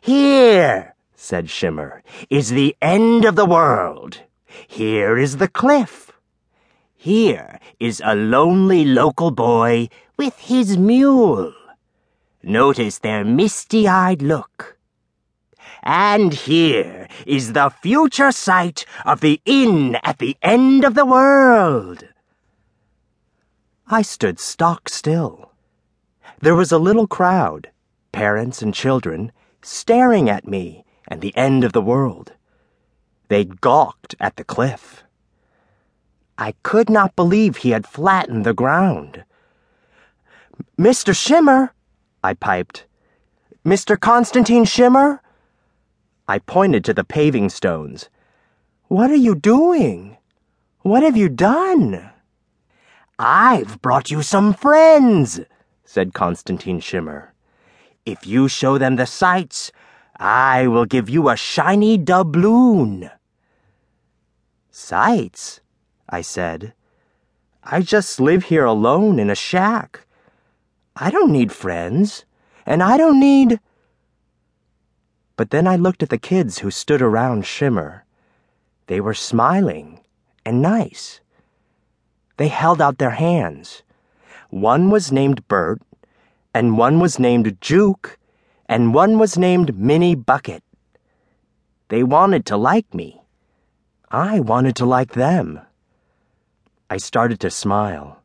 [0.00, 4.20] Here, said Shimmer, is the end of the world.
[4.66, 6.12] Here is the cliff.
[6.94, 11.52] Here is a lonely local boy with his mule.
[12.42, 14.76] Notice their misty eyed look.
[15.82, 22.04] And here is the future site of the inn at the end of the world.
[23.88, 25.52] I stood stock still.
[26.40, 27.70] There was a little crowd,
[28.10, 29.30] parents and children,
[29.62, 32.32] staring at me and the end of the world.
[33.28, 35.04] They gawked at the cliff.
[36.38, 39.24] I could not believe he had flattened the ground.
[40.78, 41.16] Mr.
[41.16, 41.72] Shimmer,
[42.22, 42.86] I piped.
[43.64, 43.98] Mr.
[43.98, 45.22] Constantine Shimmer?
[46.28, 48.08] I pointed to the paving stones.
[48.88, 50.18] What are you doing?
[50.82, 52.10] What have you done?
[53.18, 55.40] I've brought you some friends,
[55.84, 57.32] said Constantine Shimmer.
[58.06, 59.72] If you show them the sights,
[60.16, 63.10] I will give you a shiny doubloon.
[64.70, 65.60] Sights?
[66.08, 66.72] I said.
[67.64, 70.06] I just live here alone in a shack.
[70.94, 72.24] I don't need friends,
[72.64, 73.58] and I don't need.
[75.36, 78.04] But then I looked at the kids who stood around Shimmer.
[78.86, 80.00] They were smiling
[80.44, 81.20] and nice.
[82.36, 83.82] They held out their hands.
[84.50, 85.82] One was named Bert,
[86.56, 88.18] and one was named Juke,
[88.66, 90.62] and one was named Minnie Bucket.
[91.88, 93.20] They wanted to like me.
[94.10, 95.60] I wanted to like them.
[96.88, 98.22] I started to smile.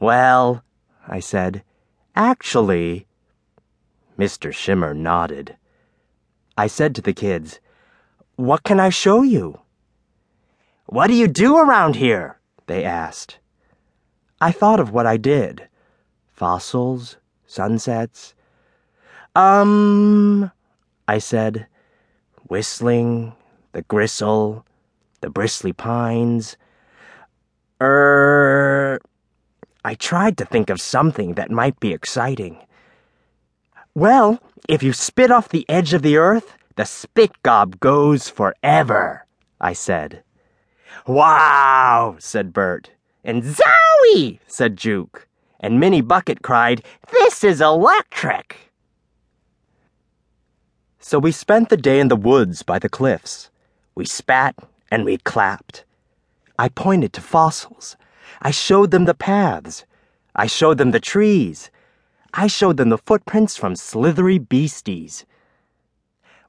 [0.00, 0.64] Well,
[1.06, 1.62] I said,
[2.16, 3.06] actually.
[4.18, 4.52] Mr.
[4.52, 5.56] Shimmer nodded.
[6.56, 7.60] I said to the kids,
[8.34, 9.60] What can I show you?
[10.86, 12.40] What do you do around here?
[12.66, 13.38] they asked.
[14.40, 15.68] I thought of what I did
[16.38, 18.34] fossils, sunsets.
[19.34, 20.52] Um,
[21.08, 21.66] I said,
[22.48, 23.34] whistling,
[23.72, 24.64] the gristle,
[25.20, 26.56] the bristly pines.
[27.82, 29.00] Er,
[29.84, 32.58] I tried to think of something that might be exciting.
[33.94, 39.26] Well, if you spit off the edge of the earth, the spit gob goes forever,
[39.60, 40.22] I said.
[41.06, 42.92] Wow, said Bert.
[43.24, 45.27] And Zowie, said Juke.
[45.60, 48.56] And Minnie Bucket cried, This is electric!
[50.98, 53.50] So we spent the day in the woods by the cliffs.
[53.94, 54.54] We spat
[54.90, 55.84] and we clapped.
[56.58, 57.96] I pointed to fossils.
[58.42, 59.84] I showed them the paths.
[60.36, 61.70] I showed them the trees.
[62.34, 65.24] I showed them the footprints from slithery beasties.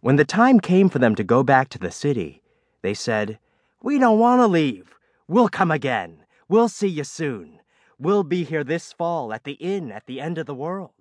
[0.02, 2.42] When the time came for them to go back to the city,
[2.82, 3.40] they said,
[3.82, 4.96] we don't want to leave.
[5.28, 6.24] We'll come again.
[6.50, 7.60] We'll see you soon.
[8.00, 10.92] We'll be here this fall at the inn at the end of the world.